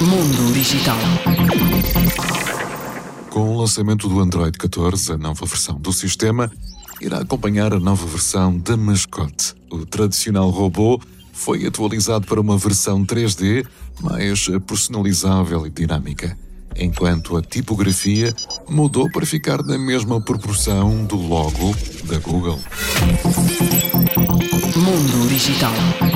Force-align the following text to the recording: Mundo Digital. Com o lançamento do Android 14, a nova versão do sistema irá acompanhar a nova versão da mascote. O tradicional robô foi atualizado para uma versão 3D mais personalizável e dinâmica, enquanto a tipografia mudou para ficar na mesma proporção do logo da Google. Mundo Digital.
Mundo 0.00 0.52
Digital. 0.52 0.96
Com 3.30 3.54
o 3.54 3.58
lançamento 3.58 4.08
do 4.08 4.20
Android 4.20 4.56
14, 4.58 5.12
a 5.12 5.16
nova 5.16 5.46
versão 5.46 5.76
do 5.76 5.92
sistema 5.92 6.50
irá 7.00 7.18
acompanhar 7.18 7.72
a 7.72 7.80
nova 7.80 8.06
versão 8.06 8.58
da 8.58 8.76
mascote. 8.76 9.54
O 9.70 9.84
tradicional 9.84 10.50
robô 10.50 11.00
foi 11.32 11.66
atualizado 11.66 12.26
para 12.26 12.40
uma 12.40 12.56
versão 12.56 13.04
3D 13.04 13.66
mais 14.00 14.48
personalizável 14.66 15.66
e 15.66 15.70
dinâmica, 15.70 16.36
enquanto 16.76 17.36
a 17.36 17.42
tipografia 17.42 18.34
mudou 18.68 19.10
para 19.10 19.26
ficar 19.26 19.62
na 19.62 19.78
mesma 19.78 20.20
proporção 20.20 21.04
do 21.04 21.16
logo 21.16 21.74
da 22.04 22.18
Google. 22.18 22.60
Mundo 24.76 25.28
Digital. 25.28 26.13